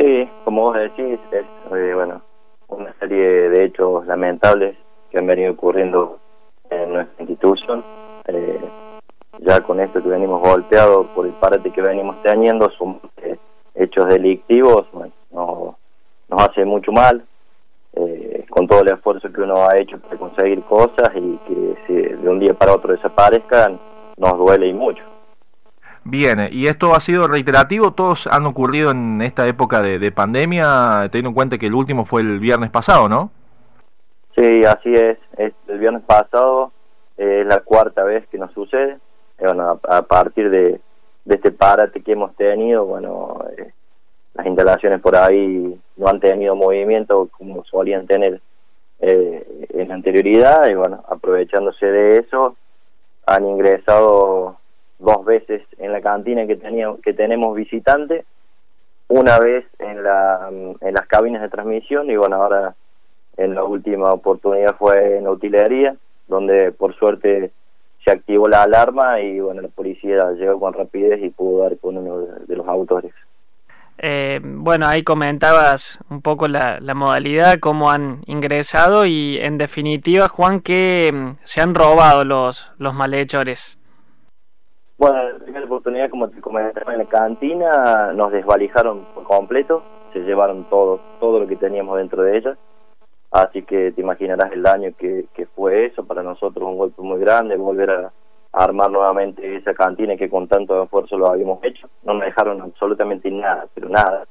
Sí, 0.00 0.26
como 0.44 0.62
vos 0.62 0.76
decís, 0.76 1.20
es 1.30 1.44
eh, 1.76 1.92
bueno 1.94 2.22
una 2.68 2.90
serie 2.98 3.50
de 3.50 3.64
hechos 3.66 4.06
lamentables 4.06 4.74
que 5.10 5.18
han 5.18 5.26
venido 5.26 5.52
ocurriendo 5.52 6.16
en 6.70 6.94
nuestra 6.94 7.22
institución. 7.22 7.84
Eh, 8.26 8.60
ya 9.40 9.60
con 9.60 9.78
esto 9.78 10.02
que 10.02 10.08
venimos 10.08 10.40
golpeados 10.40 11.06
por 11.08 11.26
el 11.26 11.32
parate 11.32 11.70
que 11.70 11.82
venimos 11.82 12.16
teniendo, 12.22 12.70
son 12.70 12.98
eh, 13.18 13.36
hechos 13.74 14.08
delictivos, 14.08 14.86
nos 15.32 15.74
hace 16.30 16.64
mucho 16.64 16.92
mal, 16.92 17.22
con 18.48 18.66
todo 18.66 18.80
el 18.80 18.88
esfuerzo 18.88 19.30
que 19.30 19.42
uno 19.42 19.68
ha 19.68 19.76
hecho 19.76 19.98
para 19.98 20.16
conseguir 20.16 20.62
cosas 20.62 21.10
y 21.14 21.38
que 21.46 21.74
si 21.86 21.94
de 21.94 22.28
un 22.28 22.38
día 22.38 22.54
para 22.54 22.74
otro 22.74 22.94
desaparezcan, 22.94 23.78
nos 24.16 24.38
duele 24.38 24.68
y 24.68 24.72
mucho. 24.72 25.02
Bien, 26.10 26.48
y 26.50 26.66
esto 26.66 26.96
ha 26.96 26.98
sido 26.98 27.28
reiterativo, 27.28 27.92
todos 27.92 28.26
han 28.26 28.44
ocurrido 28.44 28.90
en 28.90 29.22
esta 29.22 29.46
época 29.46 29.80
de, 29.80 30.10
pandemia, 30.10 31.08
teniendo 31.12 31.28
en 31.28 31.34
cuenta 31.34 31.56
que 31.56 31.66
el 31.66 31.74
último 31.76 32.04
fue 32.04 32.22
el 32.22 32.40
viernes 32.40 32.68
pasado, 32.68 33.08
¿no? 33.08 33.30
Sí, 34.34 34.64
así 34.64 34.92
es, 34.92 35.18
el 35.36 35.78
viernes 35.78 36.02
pasado 36.02 36.72
es 37.16 37.46
la 37.46 37.60
cuarta 37.60 38.02
vez 38.02 38.26
que 38.26 38.38
nos 38.38 38.50
sucede, 38.50 38.98
bueno, 39.38 39.78
a, 39.88 40.02
partir 40.02 40.50
de, 40.50 40.80
este 41.26 41.52
parate 41.52 42.02
que 42.02 42.10
hemos 42.10 42.34
tenido, 42.34 42.86
bueno, 42.86 43.44
eh, 43.56 43.70
las 44.34 44.46
instalaciones 44.46 45.00
por 45.00 45.14
ahí 45.14 45.78
no 45.96 46.08
han 46.08 46.18
tenido 46.18 46.56
movimiento 46.56 47.28
como 47.30 47.64
solían 47.64 48.08
tener 48.08 48.40
eh, 48.98 49.68
en 49.74 49.92
anterioridad 49.92 50.68
y 50.68 50.74
bueno, 50.74 51.04
aprovechándose 51.08 51.86
de 51.86 52.16
eso, 52.16 52.56
han 53.26 53.46
ingresado 53.46 54.59
dos 55.00 55.24
veces 55.24 55.62
en 55.78 55.92
la 55.92 56.00
cantina 56.00 56.46
que, 56.46 56.56
tenía, 56.56 56.94
que 57.02 57.12
tenemos 57.12 57.56
visitantes, 57.56 58.24
una 59.08 59.38
vez 59.38 59.64
en, 59.78 60.04
la, 60.04 60.48
en 60.50 60.94
las 60.94 61.06
cabinas 61.06 61.42
de 61.42 61.48
transmisión 61.48 62.10
y 62.10 62.16
bueno, 62.16 62.36
ahora 62.36 62.74
en 63.36 63.54
la 63.54 63.64
última 63.64 64.12
oportunidad 64.12 64.76
fue 64.76 65.16
en 65.18 65.24
la 65.24 65.30
utilería, 65.30 65.96
donde 66.28 66.70
por 66.72 66.94
suerte 66.94 67.50
se 68.04 68.10
activó 68.10 68.48
la 68.48 68.62
alarma 68.62 69.20
y 69.20 69.40
bueno, 69.40 69.62
la 69.62 69.68
policía 69.68 70.30
llegó 70.32 70.60
con 70.60 70.74
rapidez 70.74 71.20
y 71.22 71.30
pudo 71.30 71.64
dar 71.64 71.78
con 71.78 71.96
uno 71.96 72.18
de 72.46 72.56
los 72.56 72.68
autores. 72.68 73.12
Eh, 74.02 74.40
bueno, 74.42 74.86
ahí 74.86 75.02
comentabas 75.02 75.98
un 76.08 76.22
poco 76.22 76.48
la, 76.48 76.78
la, 76.80 76.94
modalidad, 76.94 77.58
cómo 77.58 77.90
han 77.90 78.22
ingresado 78.26 79.04
y 79.04 79.36
en 79.38 79.58
definitiva, 79.58 80.28
Juan, 80.28 80.60
que 80.60 81.10
mm, 81.12 81.44
se 81.44 81.60
han 81.60 81.74
robado 81.74 82.24
los, 82.24 82.70
los 82.78 82.94
malhechores. 82.94 83.76
Bueno, 85.00 85.30
la 85.30 85.38
primera 85.38 85.64
oportunidad, 85.64 86.10
como 86.10 86.28
te 86.28 86.42
comentaba 86.42 86.92
en 86.92 86.98
la 86.98 87.06
cantina, 87.06 88.12
nos 88.12 88.32
desvalijaron 88.32 89.06
por 89.14 89.24
completo, 89.24 89.82
se 90.12 90.18
llevaron 90.18 90.64
todo, 90.68 91.00
todo 91.18 91.40
lo 91.40 91.46
que 91.46 91.56
teníamos 91.56 91.96
dentro 91.96 92.22
de 92.22 92.36
ella. 92.36 92.58
Así 93.30 93.62
que 93.62 93.92
te 93.92 94.02
imaginarás 94.02 94.52
el 94.52 94.62
daño 94.62 94.92
que, 94.98 95.24
que 95.32 95.46
fue 95.46 95.86
eso, 95.86 96.04
para 96.04 96.22
nosotros 96.22 96.68
un 96.68 96.76
golpe 96.76 97.00
muy 97.00 97.18
grande, 97.18 97.56
volver 97.56 97.90
a, 97.90 98.12
armar 98.52 98.90
nuevamente 98.90 99.56
esa 99.56 99.72
cantina 99.72 100.16
que 100.16 100.28
con 100.28 100.48
tanto 100.48 100.82
esfuerzo 100.82 101.16
lo 101.16 101.28
habíamos 101.28 101.64
hecho. 101.64 101.88
No 102.02 102.12
me 102.12 102.26
dejaron 102.26 102.60
absolutamente 102.60 103.30
nada, 103.30 103.68
pero 103.72 103.88
nada. 103.88 104.26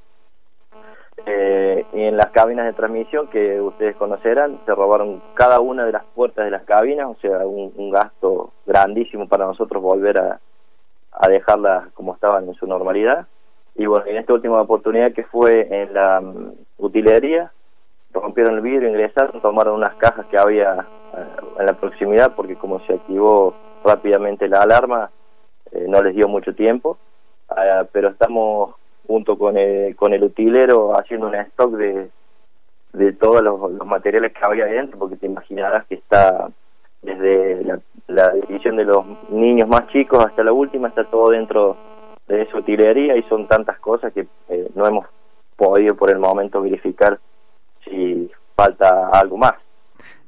Eh, 1.25 1.83
y 1.93 2.01
en 2.03 2.15
las 2.15 2.29
cabinas 2.29 2.67
de 2.67 2.73
transmisión 2.73 3.27
que 3.29 3.59
ustedes 3.59 3.95
conocerán, 3.95 4.59
se 4.67 4.75
robaron 4.75 5.23
cada 5.33 5.61
una 5.61 5.83
de 5.85 5.93
las 5.93 6.03
puertas 6.13 6.45
de 6.45 6.51
las 6.51 6.63
cabinas, 6.65 7.07
o 7.07 7.15
sea, 7.19 7.39
un 7.47 7.89
gasto 7.89 8.53
grandísimo 8.67 9.27
para 9.27 9.47
nosotros 9.47 9.81
volver 9.81 10.19
a, 10.19 10.39
a 11.19 11.27
dejarlas 11.27 11.91
como 11.93 12.13
estaban 12.13 12.47
en 12.47 12.55
su 12.55 12.65
normalidad. 12.65 13.27
Y 13.75 13.85
bueno, 13.85 14.05
en 14.07 14.17
esta 14.17 14.33
última 14.33 14.61
oportunidad 14.61 15.11
que 15.11 15.23
fue 15.23 15.67
en 15.69 15.93
la 15.93 16.21
mm, 16.21 16.53
utilería, 16.77 17.51
rompieron 18.13 18.55
el 18.55 18.61
vidrio, 18.61 18.89
ingresaron, 18.89 19.41
tomaron 19.41 19.75
unas 19.75 19.95
cajas 19.95 20.25
que 20.27 20.37
había 20.37 20.87
eh, 21.15 21.25
en 21.59 21.65
la 21.65 21.73
proximidad, 21.73 22.33
porque 22.35 22.55
como 22.55 22.79
se 22.85 22.93
activó 22.93 23.53
rápidamente 23.83 24.47
la 24.47 24.61
alarma, 24.61 25.11
eh, 25.71 25.85
no 25.87 26.01
les 26.01 26.15
dio 26.15 26.27
mucho 26.27 26.55
tiempo, 26.55 26.97
ah, 27.49 27.85
pero 27.91 28.09
estamos 28.09 28.75
junto 29.05 29.37
con 29.37 29.57
el, 29.57 29.95
con 29.95 30.13
el 30.13 30.23
utilero 30.23 30.97
haciendo 30.97 31.27
un 31.27 31.35
stock 31.35 31.71
de, 31.73 32.09
de 32.93 33.13
todos 33.13 33.41
los, 33.41 33.71
los 33.71 33.87
materiales 33.87 34.31
que 34.31 34.39
había 34.41 34.65
dentro, 34.65 34.97
porque 34.97 35.17
te 35.17 35.25
imaginarás 35.25 35.85
que 35.85 35.95
está 35.95 36.49
desde 37.01 37.79
la 38.07 38.29
división 38.31 38.75
de 38.75 38.85
los 38.85 39.05
niños 39.29 39.67
más 39.67 39.87
chicos 39.87 40.25
hasta 40.25 40.43
la 40.43 40.51
última 40.51 40.87
está 40.89 41.03
todo 41.05 41.29
dentro 41.29 41.77
de 42.27 42.43
esa 42.43 42.57
utilería 42.57 43.17
y 43.17 43.23
son 43.23 43.47
tantas 43.47 43.79
cosas 43.79 44.13
que 44.13 44.27
eh, 44.49 44.69
no 44.75 44.85
hemos 44.85 45.05
podido 45.55 45.95
por 45.95 46.09
el 46.09 46.19
momento 46.19 46.61
verificar 46.61 47.19
si 47.83 48.29
falta 48.55 49.09
algo 49.09 49.37
más. 49.37 49.55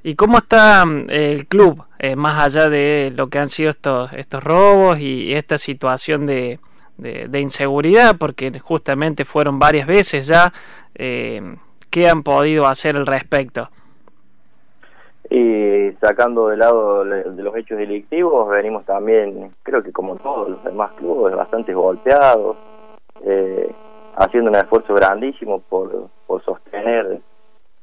¿Y 0.04 0.16
cómo 0.16 0.40
está 0.40 0.86
mm, 0.86 1.10
el 1.10 1.48
club, 1.48 1.84
eh, 2.00 2.16
más 2.16 2.44
allá 2.44 2.70
de 2.70 3.14
lo 3.16 3.30
que 3.30 3.40
han 3.40 3.50
sido 3.50 3.70
estos, 3.70 4.12
estos 4.14 4.44
robos 4.44 5.00
y 5.00 5.34
esta 5.34 5.58
situación 5.58 6.26
de, 6.26 6.60
de, 6.98 7.40
inseguridad? 7.40 8.16
Porque 8.18 8.52
justamente 8.60 9.26
fueron 9.26 9.60
varias 9.60 9.88
veces 9.88 10.28
ya. 10.28 10.52
Eh, 10.96 11.56
¿Qué 11.90 12.10
han 12.10 12.24
podido 12.24 12.68
hacer 12.68 12.96
al 12.96 13.06
respecto? 13.06 13.70
Sacando 16.02 16.48
de 16.48 16.58
lado 16.58 17.06
de 17.06 17.44
los 17.44 17.56
hechos 17.56 17.78
delictivos, 17.78 18.50
venimos 18.50 18.84
también, 18.86 19.54
creo 19.62 19.84
que 19.84 19.92
como 19.92 20.16
todos 20.16 20.50
los 20.50 20.64
demás 20.64 20.92
clubes, 20.94 21.36
bastante 21.36 21.76
golpeados, 21.76 22.58
eh, 23.24 23.72
haciendo 24.16 24.50
un 24.50 24.58
esfuerzo 24.58 24.96
grandísimo 24.96 25.60
por, 25.60 26.08
por 26.26 26.44
sostener 26.44 27.22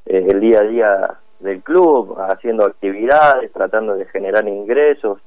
eh, 0.04 0.26
el 0.30 0.40
día 0.40 0.58
a 0.58 0.62
día 0.62 1.18
del 1.38 1.62
club, 1.62 2.18
haciendo 2.18 2.64
actividades, 2.64 3.52
tratando 3.52 3.94
de 3.94 4.06
generar 4.06 4.48
ingresos. 4.48 5.20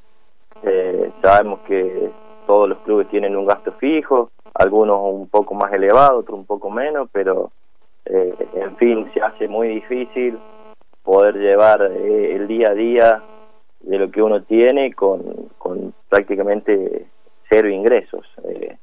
Eh, 0.62 1.14
sabemos 1.22 1.62
que 1.62 2.12
todos 2.46 2.68
los 2.68 2.78
clubes 2.80 3.08
tienen 3.08 3.38
un 3.38 3.46
gasto 3.46 3.72
fijo, 3.72 4.32
algunos 4.54 5.00
un 5.02 5.30
poco 5.30 5.54
más 5.54 5.72
elevado, 5.72 6.20
otros 6.20 6.38
un 6.38 6.46
poco 6.46 6.70
menos, 6.70 7.08
pero 7.14 7.52
en 8.04 8.76
fin, 8.76 9.10
se 9.14 9.22
hace 9.22 9.48
muy 9.48 9.70
difícil 9.70 10.38
poder 11.04 11.36
llevar 11.36 11.82
eh, 11.82 12.36
el 12.36 12.48
día 12.48 12.70
a 12.70 12.74
día 12.74 13.24
de 13.82 13.98
lo 13.98 14.12
que 14.12 14.22
uno 14.22 14.44
tiene 14.44 14.94
con, 14.94 15.50
con 15.58 15.94
prácticamente 16.10 17.08
cero 17.50 17.70
ingresos. 17.70 18.26
Eh, 18.44 18.78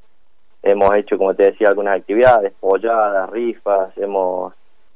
hemos 0.63 0.97
hecho, 0.97 1.17
como 1.17 1.35
te 1.35 1.45
decía, 1.45 1.69
algunas 1.69 1.99
actividades, 1.99 2.53
polladas, 2.61 3.31
rifas, 3.31 3.97
hemos 3.97 4.53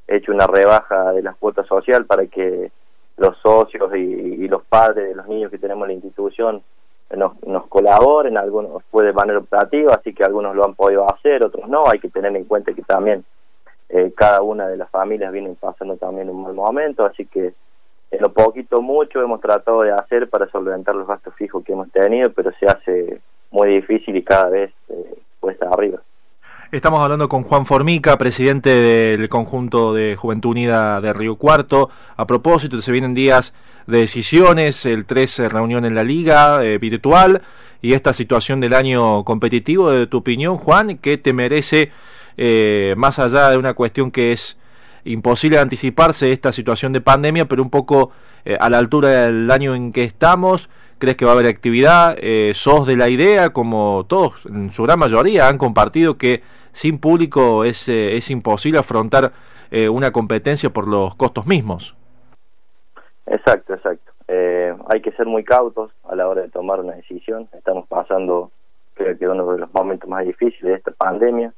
hecho 0.07 0.33
una 0.33 0.47
rebaja 0.47 1.13
de 1.13 1.23
las 1.23 1.37
cuotas 1.37 1.67
social 1.67 2.05
para 2.05 2.27
que 2.27 2.71
los 3.17 3.37
socios 3.39 3.95
y, 3.95 4.49
los 4.49 4.65
padres 4.65 5.09
de 5.09 5.15
los 5.15 5.27
niños 5.29 5.51
que 5.51 5.59
tenemos 5.59 5.85
en 5.85 5.89
la 5.89 5.95
institución 5.95 6.63
nos, 7.17 7.43
nos 7.45 7.67
colaboren, 7.69 8.37
algunos 8.37 8.83
fue 8.91 9.05
de 9.05 9.13
manera 9.13 9.39
operativa, 9.39 9.95
así 9.95 10.13
que 10.13 10.25
algunos 10.25 10.55
lo 10.55 10.65
han 10.65 10.75
podido 10.75 11.11
hacer, 11.11 11.45
otros 11.45 11.69
no, 11.69 11.89
hay 11.89 11.99
que 11.99 12.11
tener 12.11 12.35
en 12.37 12.45
cuenta 12.45 12.73
que 12.75 12.83
también 12.83 13.25
eh, 13.93 14.11
cada 14.17 14.41
una 14.41 14.67
de 14.69 14.79
las 14.79 14.89
familias 14.89 15.31
vienen 15.33 15.55
pasando 15.55 15.99
también 15.99 16.31
un 16.31 16.43
mal 16.43 16.55
momento, 16.55 17.05
así 17.05 17.27
que 17.27 17.53
en 18.11 18.21
lo 18.21 18.33
poquito 18.33 18.81
mucho 18.81 19.23
hemos 19.23 19.41
tratado 19.41 19.83
de 19.83 19.93
hacer 19.93 20.31
para 20.31 20.49
solventar 20.49 20.95
los 20.95 21.07
gastos 21.07 21.35
fijos 21.35 21.63
que 21.63 21.73
hemos 21.73 21.93
tenido, 21.93 22.33
pero 22.33 22.53
se 22.59 22.67
hace 22.67 23.21
muy 23.51 23.69
difícil 23.69 24.17
y 24.17 24.25
cada 24.25 24.49
vez 24.49 24.73
eh, 24.89 25.15
cuesta 25.41 25.69
arriba. 25.69 26.01
Estamos 26.71 27.01
hablando 27.01 27.29
con 27.29 27.43
Juan 27.43 27.67
Formica, 27.67 28.17
presidente 28.17 28.71
del 28.71 29.29
conjunto 29.29 29.93
de 29.93 30.17
Juventud 30.17 30.53
Unida 30.53 31.03
de 31.03 31.13
Río 31.13 31.37
Cuarto. 31.37 31.91
A 32.17 32.27
propósito, 32.27 32.81
se 32.81 32.93
vienen 32.93 33.13
días 33.13 33.53
de 33.87 33.99
decisiones, 33.99 34.87
el 34.87 35.05
13 35.05 35.51
reunión 35.51 35.85
en 35.85 35.95
la 35.95 36.03
liga 36.03 36.65
eh, 36.65 36.79
virtual 36.79 37.43
y 37.83 37.93
esta 37.93 38.15
situación 38.15 38.61
del 38.61 38.73
año 38.73 39.23
competitivo. 39.25 39.91
De 39.91 40.07
tu 40.07 40.19
opinión, 40.19 40.57
Juan, 40.57 40.97
¿qué 40.97 41.19
te 41.19 41.35
merece 41.35 41.93
eh, 42.37 42.95
más 42.97 43.19
allá 43.19 43.51
de 43.51 43.59
una 43.59 43.75
cuestión 43.75 44.11
que 44.11 44.33
es 44.33 44.59
imposible 45.05 45.59
anticiparse 45.59 46.33
esta 46.33 46.53
situación 46.53 46.93
de 46.93 47.01
pandemia, 47.01 47.47
pero 47.47 47.63
un 47.63 47.71
poco 47.71 48.11
eh, 48.45 48.57
a 48.59 48.71
la 48.71 48.79
altura 48.79 49.09
del 49.09 49.51
año 49.51 49.75
en 49.75 49.93
que 49.93 50.05
estamos, 50.05 50.71
¿crees 50.99 51.17
que 51.17 51.25
va 51.25 51.33
a 51.33 51.35
haber 51.35 51.47
actividad? 51.47 52.17
Eh, 52.19 52.53
¿Sos 52.55 52.87
de 52.87 52.97
la 52.97 53.09
idea, 53.09 53.51
como 53.51 54.07
todos, 54.09 54.47
en 54.47 54.71
su 54.71 54.85
gran 54.85 54.99
mayoría, 54.99 55.49
han 55.49 55.59
compartido 55.59 56.17
que 56.17 56.43
sin 56.73 56.99
público 56.99 57.65
es, 57.65 57.89
es 57.89 58.31
imposible 58.31 58.79
afrontar 58.79 59.33
una 59.91 60.11
competencia 60.11 60.69
por 60.69 60.87
los 60.87 61.15
costos 61.15 61.47
mismos? 61.47 61.97
Exacto, 63.25 63.73
exacto. 63.73 64.13
hay 64.29 65.01
que 65.01 65.13
ser 65.13 65.25
muy 65.25 65.45
cautos 65.45 65.91
a 66.07 66.15
la 66.15 66.29
hora 66.29 66.43
de 66.43 66.51
tomar 66.51 66.81
una 66.81 66.95
decisión. 66.95 67.49
Estamos 67.55 67.87
pasando, 67.89 68.51
creo 68.93 69.17
que 69.17 69.27
uno 69.27 69.51
de 69.53 69.61
los 69.61 69.73
momentos 69.73 70.11
más 70.11 70.27
difíciles 70.27 70.63
de 70.63 70.75
esta 70.75 70.91
pandemia 70.91 71.55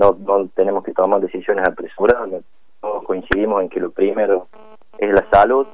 no, 0.00 0.16
no 0.18 0.48
tenemos 0.48 0.82
que 0.82 0.92
tomar 0.92 1.20
decisiones 1.20 1.68
apresuradas, 1.68 2.42
todos 2.80 3.04
coincidimos 3.04 3.62
en 3.62 3.68
que 3.68 3.80
lo 3.80 3.90
primero 3.90 4.48
es 4.98 5.12
la 5.12 5.28
salud. 5.30 5.66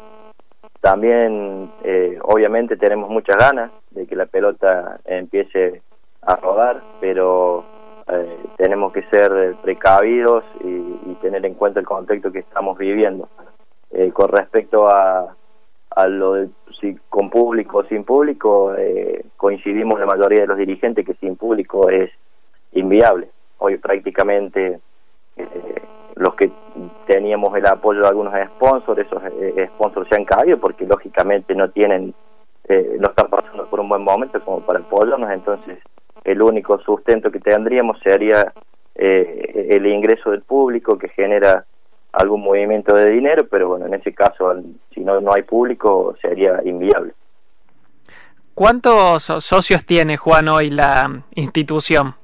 También, 0.81 1.71
eh, 1.85 2.19
obviamente, 2.23 2.77
tenemos 2.77 3.09
muchas 3.09 3.37
ganas 3.37 3.71
de 3.91 4.07
que 4.07 4.17
la 4.17 4.27
pelota 4.27 4.99
empiece 5.05 5.83
a 6.23 6.37
rodar, 6.37 6.83
pero 7.01 7.65
eh, 8.09 8.39
tenemos 8.57 8.93
que 8.93 9.03
ser 9.05 9.55
precavidos 9.63 10.45
y, 10.61 11.15
tener 11.23 11.47
en 11.47 11.55
cuenta 11.55 11.81
el 11.81 11.87
contexto 11.87 12.31
que 12.31 12.41
estamos 12.41 12.77
viviendo. 12.77 13.29
Eh, 13.91 14.11
con 14.13 14.29
respecto 14.29 14.89
a, 14.89 15.35
a 15.91 16.07
lo 16.09 16.35
de 16.35 16.49
si 16.81 16.97
con 17.09 17.31
público 17.31 17.79
o 17.79 17.85
sin 17.85 18.05
público, 18.05 18.75
eh, 18.77 19.25
coincidimos 19.37 19.99
la 19.99 20.07
mayoría 20.07 20.41
de 20.41 20.47
los 20.47 20.59
dirigentes 20.59 21.07
que 21.07 21.15
sin 21.15 21.37
público 21.37 21.89
es 21.89 22.11
inviable. 22.73 23.31
Hoy 23.59 23.77
prácticamente 23.79 24.81
los 26.15 26.35
que 26.35 26.51
teníamos 27.07 27.57
el 27.57 27.67
apoyo 27.67 28.01
de 28.01 28.09
algunos 28.09 28.35
sponsors, 28.55 28.99
esos 28.99 29.23
sponsors 29.75 30.09
se 30.09 30.17
han 30.17 30.25
caído 30.25 30.59
porque 30.59 30.87
lógicamente 30.87 31.55
no 31.55 31.71
tienen, 31.71 32.15
no 32.69 33.09
están 33.09 33.29
pasando 33.29 33.67
por 33.67 33.81
un 33.81 33.89
buen 33.89 34.03
momento 34.03 34.41
como 34.43 34.61
para 34.61 34.81
apoyarnos, 34.81 35.31
entonces 35.31 35.79
el 36.25 36.43
único 36.43 36.79
sustento 36.81 37.31
que 37.31 37.39
tendríamos 37.39 37.99
sería 38.01 38.53
eh, 38.97 39.69
el 39.71 39.87
ingreso 39.87 40.31
del 40.31 40.43
público 40.43 40.99
que 40.99 41.09
genera 41.09 41.65
algún 42.13 42.43
movimiento 42.43 42.95
de 42.95 43.11
dinero, 43.11 43.47
pero 43.47 43.69
bueno, 43.69 43.87
en 43.87 43.95
ese 43.95 44.15
caso, 44.15 44.55
si 44.93 45.01
no, 45.01 45.21
no 45.21 45.35
hay 45.35 45.43
público, 45.43 46.17
sería 46.21 46.63
inviable. 46.65 47.13
¿Cuántos 48.55 49.25
socios 49.25 49.85
tiene, 49.85 50.17
Juan, 50.17 50.49
hoy 50.49 50.71
la 50.71 51.25
institución? 51.35 52.15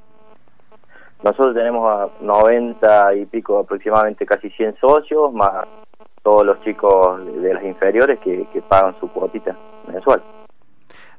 Nosotros 1.22 1.54
tenemos 1.54 1.88
a 1.88 2.08
90 2.20 3.14
y 3.14 3.26
pico, 3.26 3.58
aproximadamente 3.58 4.26
casi 4.26 4.50
100 4.50 4.76
socios, 4.80 5.32
más 5.32 5.66
todos 6.22 6.46
los 6.46 6.60
chicos 6.62 7.24
de 7.42 7.54
las 7.54 7.64
inferiores 7.64 8.18
que, 8.20 8.46
pagan 8.68 8.94
su 9.00 9.08
cuotita 9.08 9.56
mensual. 9.86 10.22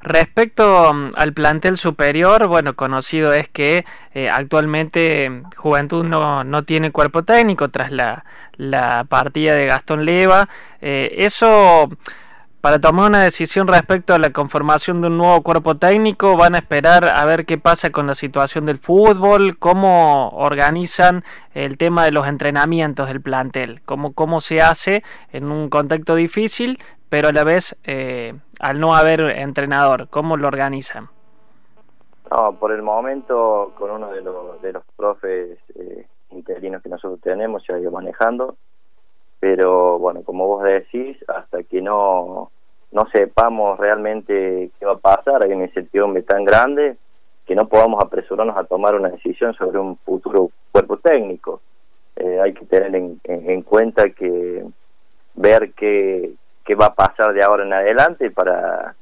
Respecto 0.02 0.94
mm, 0.94 1.10
al 1.16 1.34
plantel 1.34 1.78
superior, 1.78 2.48
bueno, 2.48 2.76
conocido 2.76 3.34
es 3.34 3.48
que 3.48 3.86
eh, 4.14 4.30
actualmente 4.30 5.44
Juventud 5.56 6.04
no, 6.04 6.44
no, 6.44 6.64
tiene 6.64 6.92
cuerpo 6.92 7.24
técnico 7.24 7.70
tras 7.70 7.92
la, 7.92 8.26
la 8.58 9.06
partida 9.06 9.56
de 9.56 9.66
Gastón 9.66 10.06
Leva. 10.06 10.50
Eh, 10.82 11.16
eso, 11.20 11.90
para 12.64 12.80
tomar 12.80 13.10
una 13.10 13.22
decisión 13.22 13.68
respecto 13.68 14.14
a 14.14 14.20
la 14.20 14.30
conformación 14.30 15.02
de 15.02 15.08
un 15.08 15.18
nuevo 15.18 15.42
cuerpo 15.44 15.76
técnico, 15.76 16.38
van 16.38 16.56
a 16.56 16.60
esperar 16.60 17.04
a 17.04 17.26
ver 17.26 17.46
qué 17.46 17.58
pasa 17.58 17.90
con 17.90 18.08
la 18.08 18.16
situación 18.16 18.66
del 18.66 18.78
fútbol, 18.78 19.58
cómo 19.60 20.30
organizan 20.30 21.26
el 21.54 21.78
tema 21.78 22.06
de 22.06 22.12
los 22.12 22.26
entrenamientos 22.26 23.10
del 23.10 23.22
plantel, 23.22 23.82
cómo, 23.84 24.14
cómo 24.14 24.40
se 24.40 24.62
hace 24.62 25.04
en 25.34 25.52
un 25.52 25.70
contexto 25.70 26.16
difícil, 26.16 26.80
pero 27.10 27.28
a 27.28 27.34
la 27.34 27.44
vez 27.44 27.78
eh, 27.84 28.34
al 28.62 28.80
no 28.80 28.96
haber 28.96 29.20
entrenador, 29.20 30.08
¿cómo 30.08 30.38
lo 30.38 30.48
organizan? 30.48 31.10
Por 32.62 32.72
el 32.72 32.82
momento 32.82 33.74
con 33.78 33.92
uno 33.92 34.10
de 34.10 34.22
los, 34.22 34.62
de 34.62 34.72
los 34.72 34.84
profes 34.96 35.60
eh, 35.76 36.08
interinos 36.32 36.82
que 36.82 36.88
nosotros 36.88 37.20
tenemos 37.20 37.62
se 37.66 37.74
ha 37.74 37.80
ido 37.80 37.92
manejando, 37.92 38.56
pero 39.44 40.00
bueno, 40.00 40.24
como 40.24 40.48
vos 40.48 40.64
decís, 40.64 41.18
hasta 41.28 41.64
que 41.64 41.82
no, 41.82 42.50
no 42.94 43.08
sepamos 43.12 43.78
realmente 43.78 44.70
qué 44.80 44.86
va 44.86 44.94
a 44.94 44.98
pasar, 44.98 45.44
hay 45.44 45.52
una 45.52 45.66
incertidumbre 45.66 46.22
tan 46.22 46.46
grande 46.46 46.96
que 47.46 47.54
no 47.54 47.68
podamos 47.68 48.02
apresurarnos 48.02 48.56
a 48.56 48.64
tomar 48.64 48.96
una 48.96 49.10
decisión 49.10 49.54
sobre 49.54 49.80
un 49.80 49.98
futuro 49.98 50.50
cuerpo 50.72 50.96
técnico. 50.96 51.60
Eh, 52.16 52.40
hay 52.42 52.54
que 52.54 52.66
tener 52.68 52.96
en, 52.96 53.20
en 53.26 53.62
cuenta 53.64 54.12
que 54.12 54.64
ver 55.36 55.74
que 55.74 56.32
qué 56.64 56.76
va 56.76 56.86
a 56.86 56.96
pasar 56.96 57.34
de 57.34 57.44
ahora 57.44 57.66
en 57.66 57.74
adelante 57.74 58.32
para, 58.32 58.96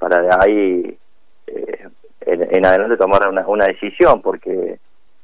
para 0.00 0.20
de 0.20 0.30
ahí 0.32 0.98
eh, 1.46 1.88
en, 2.22 2.66
adelante 2.66 2.96
tomar 2.96 3.28
una, 3.28 3.46
una 3.46 3.66
decisión, 3.66 4.20
porque 4.20 4.80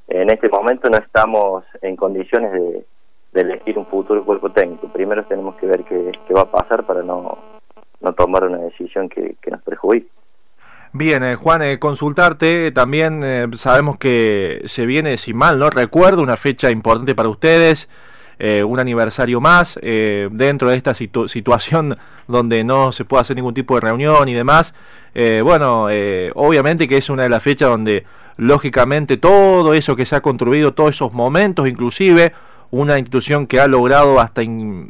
en 0.06 0.30
este 0.30 0.48
momento 0.48 0.88
no 0.88 0.98
estamos 0.98 1.64
en 1.80 1.96
condiciones 1.96 2.52
de, 2.52 2.84
elegir 3.34 3.78
un 3.78 3.86
futuro 3.86 4.24
cuerpo 4.24 4.50
técnico. 4.50 4.88
Primero 4.88 5.24
tenemos 5.24 5.56
que 5.56 5.66
ver 5.66 5.84
qué, 5.84 6.12
qué 6.26 6.34
va 6.34 6.42
a 6.42 6.50
pasar 6.50 6.84
para 6.84 7.02
no, 7.02 7.38
no 8.00 8.12
tomar 8.12 8.44
una 8.44 8.58
decisión 8.58 9.08
que, 9.08 9.36
que 9.40 9.50
nos 9.50 9.62
perjudique. 9.62 10.08
Bien, 10.94 11.22
eh, 11.22 11.36
Juan, 11.36 11.62
eh, 11.62 11.78
consultarte, 11.78 12.70
también 12.70 13.22
eh, 13.24 13.46
sabemos 13.56 13.96
que 13.96 14.60
se 14.66 14.84
viene, 14.84 15.16
si 15.16 15.32
mal 15.32 15.58
no 15.58 15.70
recuerdo, 15.70 16.20
una 16.20 16.36
fecha 16.36 16.70
importante 16.70 17.14
para 17.14 17.30
ustedes, 17.30 17.88
eh, 18.38 18.62
un 18.62 18.78
aniversario 18.78 19.40
más 19.40 19.78
eh, 19.80 20.28
dentro 20.32 20.68
de 20.68 20.76
esta 20.76 20.92
situación 20.92 21.96
donde 22.28 22.62
no 22.62 22.92
se 22.92 23.06
puede 23.06 23.22
hacer 23.22 23.36
ningún 23.36 23.54
tipo 23.54 23.74
de 23.76 23.80
reunión 23.80 24.28
y 24.28 24.34
demás. 24.34 24.74
Bueno, 25.14 25.88
obviamente 26.34 26.88
que 26.88 26.96
es 26.96 27.10
una 27.10 27.24
de 27.24 27.28
las 27.28 27.42
fechas 27.42 27.68
donde 27.68 28.04
lógicamente 28.38 29.18
todo 29.18 29.74
eso 29.74 29.94
que 29.94 30.06
se 30.06 30.16
ha 30.16 30.22
construido, 30.22 30.72
todos 30.72 30.90
esos 30.90 31.12
momentos, 31.12 31.68
inclusive 31.68 32.32
una 32.72 32.98
institución 32.98 33.46
que 33.46 33.60
ha 33.60 33.68
logrado 33.68 34.18
hasta 34.18 34.42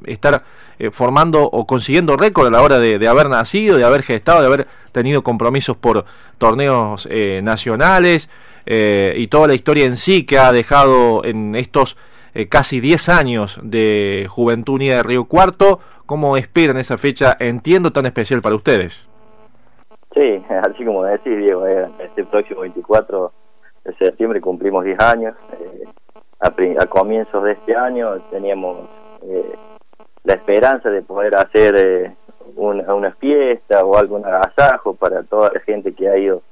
estar 0.06 0.42
formando 0.90 1.44
o 1.44 1.66
consiguiendo 1.66 2.16
récord 2.16 2.46
a 2.46 2.50
la 2.50 2.62
hora 2.62 2.78
de, 2.78 3.06
haber 3.06 3.28
nacido, 3.28 3.76
de 3.76 3.84
haber 3.84 4.02
gestado, 4.02 4.40
de 4.40 4.46
haber 4.46 4.66
tenido 4.92 5.22
compromisos 5.22 5.76
por 5.76 6.06
torneos 6.38 7.06
nacionales 7.42 8.30
y 8.66 9.26
toda 9.26 9.48
la 9.48 9.54
historia 9.54 9.84
en 9.84 9.96
sí 9.96 10.24
que 10.24 10.38
ha 10.38 10.50
dejado 10.50 11.24
en 11.24 11.54
estos 11.54 11.96
eh, 12.34 12.48
casi 12.48 12.80
10 12.80 13.08
años 13.10 13.60
de 13.62 14.26
Juventud 14.28 14.74
Unida 14.74 14.96
de 14.96 15.02
Río 15.02 15.26
Cuarto. 15.26 15.80
¿Cómo 16.06 16.36
esperan 16.38 16.78
esa 16.78 16.96
fecha, 16.96 17.36
entiendo, 17.38 17.92
tan 17.92 18.06
especial 18.06 18.40
para 18.40 18.54
ustedes? 18.54 19.06
Sí, 20.14 20.42
así 20.62 20.84
como 20.84 21.04
decís, 21.04 21.36
Diego, 21.36 21.66
eh, 21.66 21.90
este 22.00 22.24
próximo 22.24 22.60
24 22.62 23.32
de 23.84 23.94
septiembre 23.96 24.40
cumplimos 24.40 24.84
10 24.84 24.98
años. 25.00 25.34
Eh, 25.52 25.84
a, 26.42 26.86
comienzos 26.86 27.44
de 27.44 27.52
este 27.52 27.76
año 27.76 28.20
teníamos 28.30 28.88
la 30.24 30.34
esperanza 30.34 30.90
de 30.90 31.02
poder 31.02 31.36
hacer 31.36 32.14
una, 32.56 32.92
una, 32.94 33.12
fiesta 33.12 33.84
o 33.84 33.96
algún 33.96 34.24
agasajo 34.26 34.94
para 34.94 35.22
toda 35.22 35.52
la 35.52 35.60
gente 35.60 35.92
que 35.94 36.08
ha 36.08 36.18
ido 36.18 36.42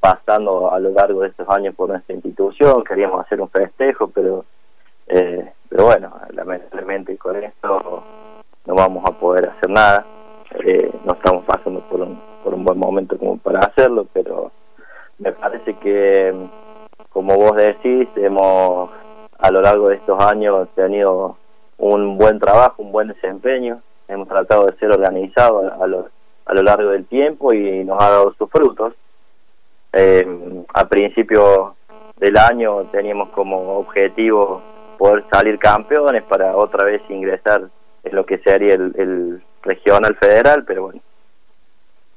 pasando 0.00 0.72
a 0.72 0.78
lo 0.78 0.90
largo 0.90 1.22
de 1.22 1.28
estos 1.28 1.48
años 1.48 1.74
por 1.74 1.88
nuestra 1.88 2.14
institución. 2.14 2.84
Queríamos 2.84 3.24
hacer 3.24 3.40
un 3.40 3.48
festejo, 3.48 4.08
pero 4.08 4.44
eh, 5.06 5.52
pero 5.68 5.84
bueno, 5.84 6.12
lamentablemente 6.30 7.16
con 7.16 7.36
esto 7.42 8.02
no 8.66 8.74
vamos 8.74 9.04
a 9.04 9.12
poder 9.12 9.48
hacer 9.48 9.70
nada. 9.70 10.04
Eh, 10.64 10.90
no 11.04 11.14
estamos 11.14 11.44
pasando 11.44 11.80
por 11.80 12.00
un, 12.00 12.20
por 12.44 12.54
un 12.54 12.64
buen 12.64 12.78
momento 12.78 13.18
como 13.18 13.38
para 13.38 13.60
hacerlo, 13.60 14.06
pero 14.12 14.52
me 15.18 15.32
parece 15.32 15.74
que, 15.74 16.34
como 17.10 17.36
vos 17.36 17.56
decís, 17.56 18.08
hemos 18.16 18.90
a 19.38 19.50
largo 19.62 19.88
de 19.88 19.96
estos 19.96 20.22
años 20.22 20.68
tenido 20.74 21.36
un 21.78 22.18
buen 22.18 22.38
trabajo, 22.38 22.82
un 22.82 22.92
buen 22.92 23.08
desempeño. 23.08 23.80
Hemos 24.08 24.28
tratado 24.28 24.66
de 24.66 24.76
ser 24.76 24.90
organizados 24.90 25.72
a, 25.80 25.86
lo, 25.86 26.08
a 26.44 26.54
lo 26.54 26.62
largo 26.62 26.90
del 26.90 27.06
tiempo 27.06 27.52
y 27.52 27.84
nos 27.84 28.02
ha 28.02 28.10
dado 28.10 28.34
sus 28.34 28.50
frutos. 28.50 28.94
Eh, 29.92 30.26
a 30.74 30.86
principio 30.86 31.76
del 32.16 32.36
año 32.36 32.84
teníamos 32.92 33.30
como 33.30 33.78
objetivo 33.78 34.62
poder 34.98 35.24
salir 35.30 35.58
campeones 35.58 36.22
para 36.24 36.56
otra 36.56 36.84
vez 36.84 37.02
ingresar 37.08 37.62
en 38.04 38.14
lo 38.14 38.24
que 38.26 38.38
sería 38.38 38.74
el, 38.74 38.92
el 38.96 39.42
regional 39.62 40.14
federal, 40.16 40.64
pero 40.64 40.82
bueno, 40.84 41.00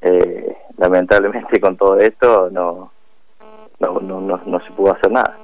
eh, 0.02 0.58
lamentablemente 0.78 1.60
con 1.60 1.78
todo 1.78 1.98
esto 2.00 2.50
no 2.52 2.92
no, 3.80 4.00
no, 4.00 4.42
no, 4.46 4.60
se 4.62 4.72
pudo 4.72 4.94
hacer 4.94 5.12
nada. 5.12 5.38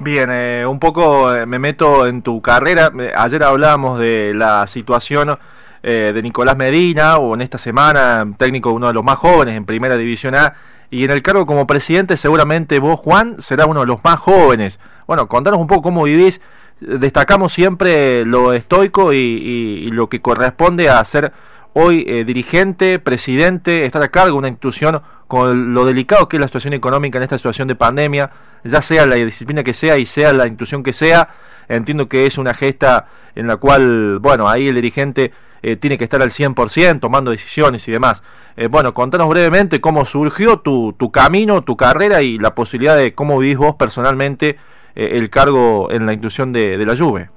Bien, 0.00 0.28
eh, 0.32 0.66
un 0.66 0.78
poco 0.78 1.34
eh, 1.34 1.46
me 1.46 1.58
meto 1.58 2.06
en 2.06 2.22
tu 2.22 2.42
carrera. 2.42 2.92
Ayer 3.16 3.42
hablábamos 3.42 3.98
de 3.98 4.32
la 4.34 4.66
situación 4.66 5.38
de 5.82 6.22
Nicolás 6.22 6.56
Medina, 6.56 7.18
o 7.18 7.34
en 7.34 7.42
esta 7.42 7.58
semana, 7.58 8.24
técnico 8.38 8.72
uno 8.72 8.86
de 8.86 8.94
los 8.94 9.04
más 9.04 9.18
jóvenes 9.18 9.54
en 9.54 9.66
Primera 9.66 9.98
División 9.98 10.34
A, 10.34 10.54
y 10.90 11.04
en 11.04 11.10
el 11.10 11.20
cargo 11.20 11.44
como 11.44 11.66
presidente 11.66 12.16
seguramente 12.16 12.78
vos, 12.78 12.98
Juan, 12.98 13.36
será 13.38 13.66
uno 13.66 13.80
de 13.80 13.86
los 13.86 14.02
más 14.02 14.18
jóvenes. 14.18 14.80
Bueno, 15.06 15.28
contanos 15.28 15.60
un 15.60 15.66
poco 15.66 15.82
cómo 15.82 16.04
vivís 16.04 16.40
destacamos 16.80 17.52
siempre 17.52 18.24
lo 18.24 18.52
estoico 18.52 19.12
y, 19.12 19.90
lo 19.90 20.08
que 20.08 20.20
corresponde 20.20 20.88
a 20.88 21.04
ser 21.04 21.32
hoy 21.74 22.04
eh, 22.06 22.24
dirigente, 22.24 22.98
presidente, 22.98 23.84
estar 23.84 24.02
a 24.02 24.08
cargo 24.08 24.32
de 24.32 24.38
una 24.38 24.48
institución 24.48 25.02
con 25.26 25.74
lo 25.74 25.84
delicado 25.84 26.28
que 26.28 26.36
es 26.36 26.40
la 26.40 26.46
situación 26.46 26.72
económica 26.72 27.18
en 27.18 27.24
esta 27.24 27.36
situación 27.36 27.68
de 27.68 27.74
pandemia, 27.74 28.30
ya 28.62 28.80
sea 28.80 29.04
la 29.06 29.16
disciplina 29.16 29.62
que 29.62 29.74
sea 29.74 29.98
y 29.98 30.06
sea 30.06 30.32
la 30.32 30.46
institución 30.46 30.82
que 30.82 30.92
sea, 30.92 31.28
entiendo 31.68 32.08
que 32.08 32.26
es 32.26 32.38
una 32.38 32.54
gesta 32.54 33.06
en 33.34 33.48
la 33.48 33.56
cual, 33.56 34.18
bueno, 34.20 34.48
ahí 34.48 34.68
el 34.68 34.76
dirigente 34.76 35.32
eh, 35.62 35.76
tiene 35.76 35.98
que 35.98 36.04
estar 36.04 36.22
al 36.22 36.30
100% 36.30 37.00
tomando 37.00 37.32
decisiones 37.32 37.86
y 37.88 37.92
demás. 37.92 38.22
Eh, 38.56 38.68
bueno, 38.68 38.92
contanos 38.92 39.28
brevemente 39.28 39.80
cómo 39.80 40.04
surgió 40.04 40.60
tu, 40.60 40.94
camino, 41.12 41.64
tu 41.64 41.76
carrera 41.76 42.22
y 42.22 42.38
la 42.38 42.54
posibilidad 42.54 42.96
de 42.96 43.14
cómo 43.14 43.38
vivís 43.38 43.56
vos 43.56 43.74
personalmente 43.74 44.56
el 44.94 45.28
cargo 45.28 45.90
en 45.90 46.06
la 46.06 46.12
institución 46.12 46.52
de, 46.52 46.76
la 46.78 46.96
Juve. 46.96 47.28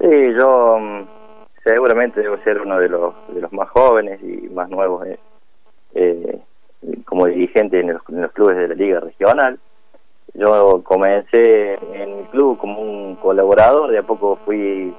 Sí, 0.00 0.10
yo 0.36 0.78
mm, 0.80 1.13
seguramente 1.64 2.20
debo 2.20 2.36
ser 2.38 2.60
uno 2.60 2.78
de 2.78 2.88
los, 2.88 3.14
de 3.28 3.40
los 3.40 3.52
más 3.52 3.68
jóvenes 3.70 4.22
y 4.22 4.48
más 4.50 4.68
nuevos 4.68 5.06
eh, 5.06 5.18
eh, 5.94 6.40
como 7.04 7.26
dirigente 7.26 7.80
en 7.80 7.92
los, 7.92 8.32
clubes 8.32 8.56
de 8.56 8.68
la 8.68 8.74
Liga 8.74 9.00
Regional. 9.00 9.58
yo 10.34 10.82
comencé 10.84 11.74
en 11.74 12.18
el 12.18 12.24
club 12.26 12.58
como 12.58 12.80
un 12.80 13.16
colaborador, 13.16 13.90
de 13.90 13.98
a 13.98 14.02
poco 14.02 14.36
fui 14.44 14.94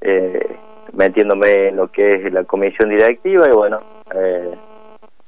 eh, 0.00 0.56
metiéndome 0.92 1.68
en 1.68 1.76
lo 1.76 1.88
que 1.88 2.16
es 2.16 2.32
la 2.32 2.44
comisión 2.44 2.90
directiva 2.90 3.48
y 3.48 3.52
bueno, 3.52 3.80
eh, 4.14 4.54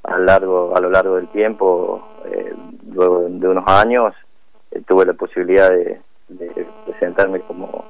a, 0.02 0.18
largo, 0.18 0.76
a 0.76 0.80
lo 0.80 0.90
largo 0.90 1.16
del 1.16 1.28
tiempo, 1.28 2.06
eh, 2.26 2.52
luego 2.92 3.28
de 3.28 3.48
unos 3.48 3.64
años, 3.66 4.14
tuve 4.86 5.06
la 5.06 5.12
posibilidad 5.12 5.70
de, 5.70 6.00
presentarme 6.84 7.40
como, 7.40 7.84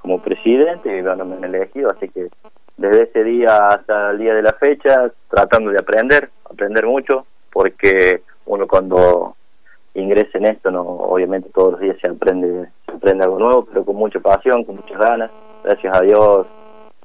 como 0.00 0.20
presidente 0.20 0.98
y 0.98 1.02
me 1.02 1.46
elegido, 1.46 1.90
así 1.90 2.08
que 2.08 2.28
desde 2.76 3.02
ese 3.02 3.24
día 3.24 3.68
hasta 3.68 4.10
el 4.10 4.18
día 4.18 4.34
de 4.34 4.42
la 4.42 4.52
fecha, 4.54 5.10
tratando 5.28 5.70
de 5.70 5.78
aprender, 5.78 6.30
aprender 6.50 6.86
mucho, 6.86 7.26
porque 7.52 8.22
uno 8.46 8.66
cuando 8.66 9.34
ingresa 9.94 10.38
en 10.38 10.46
esto, 10.46 10.70
no 10.70 10.82
obviamente 10.82 11.50
todos 11.50 11.72
los 11.72 11.80
días 11.80 11.98
se 12.00 12.08
aprende, 12.08 12.68
se 12.86 12.92
aprende 12.92 13.24
algo 13.24 13.38
nuevo, 13.38 13.64
pero 13.66 13.84
con 13.84 13.96
mucha 13.96 14.20
pasión, 14.20 14.64
con 14.64 14.76
muchas 14.76 14.98
ganas. 14.98 15.30
Gracias 15.62 15.94
a 15.94 16.00
Dios 16.00 16.46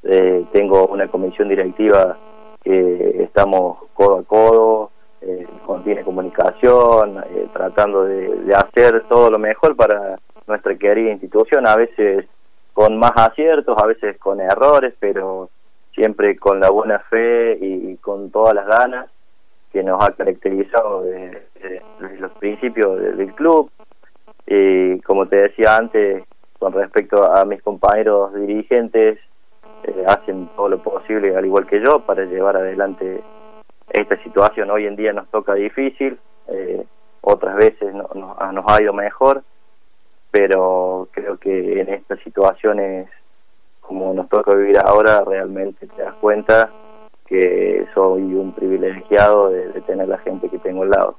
eh, 0.03 0.45
tengo 0.51 0.87
una 0.87 1.07
comisión 1.07 1.49
directiva 1.49 2.17
que 2.63 3.23
estamos 3.23 3.77
codo 3.93 4.19
a 4.19 4.23
codo, 4.23 4.91
eh, 5.21 5.47
contiene 5.65 6.03
comunicación, 6.03 7.23
eh, 7.31 7.47
tratando 7.51 8.05
de, 8.05 8.53
hacer 8.55 9.03
todo 9.09 9.31
lo 9.31 9.39
mejor 9.39 9.75
para 9.75 10.17
nuestra 10.47 10.75
querida 10.75 11.11
institución, 11.11 11.65
a 11.65 11.75
veces 11.75 12.25
con 12.75 12.97
más 12.97 13.13
aciertos, 13.15 13.75
a 13.81 13.87
veces 13.87 14.19
con 14.19 14.39
errores, 14.39 14.93
pero 14.99 15.49
siempre 15.95 16.37
con 16.37 16.59
la 16.59 16.69
buena 16.69 16.99
fe 16.99 17.57
y 17.59 17.97
con 17.97 18.29
todas 18.29 18.53
las 18.53 18.67
ganas 18.67 19.09
que 19.75 19.83
nos 19.83 20.01
ha 20.01 20.11
caracterizado 20.11 21.03
desde, 21.03 21.81
los 22.17 22.31
principios 22.39 22.97
del 23.17 23.33
club. 23.33 23.69
Y 24.47 25.01
como 25.01 25.25
te 25.25 25.35
decía 25.35 25.75
antes, 25.75 26.23
con 26.57 26.71
respecto 26.71 27.29
a 27.29 27.43
mis 27.43 27.61
compañeros 27.61 28.33
dirigentes, 28.35 29.19
eh, 29.83 30.03
hacen 30.07 30.47
todo 30.55 30.69
lo 30.69 30.81
posible, 30.81 31.35
al 31.35 31.45
igual 31.45 31.67
que 31.67 31.81
yo, 31.81 31.99
para 31.99 32.23
llevar 32.23 32.55
adelante 32.55 33.21
esta 33.89 34.15
situación. 34.23 34.71
Hoy 34.71 34.87
en 34.87 34.95
día 34.95 35.11
nos 35.11 35.27
toca 35.29 35.55
difícil, 35.55 36.17
eh, 36.47 36.85
otras 37.19 37.57
veces 37.57 37.93
no, 37.93 38.07
nos 38.13 38.65
ha 38.69 38.81
ido 38.81 38.93
mejor, 38.93 39.43
pero 40.35 41.07
creo 41.13 41.37
que 41.37 41.79
en 41.79 41.87
estas 41.87 42.19
situaciones, 42.19 43.07
como 43.79 44.13
nos 44.13 44.27
toca 44.27 44.53
vivir 44.53 44.77
ahora, 44.77 45.23
realmente 45.23 45.87
te 45.87 46.01
das 46.01 46.13
cuenta 46.15 46.69
que 47.25 47.87
soy 47.93 48.21
un 48.33 48.51
privilegiado 48.51 49.49
de, 49.49 49.69
tener 49.83 50.09
la 50.09 50.17
gente 50.17 50.49
que 50.49 50.59
tengo 50.59 50.83
al 50.83 50.89
lado. 50.89 51.15